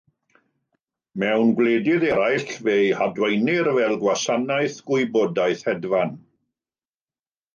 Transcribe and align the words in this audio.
Mewn 1.23 1.51
gwledydd 1.59 2.05
eraill 2.13 2.47
fe'i 2.67 2.87
hadwaenir 3.01 3.69
fel 3.77 3.93
“Gwasanaeth 4.05 4.77
Gwybodaeth 4.89 5.63
Hedfan”. 5.71 6.17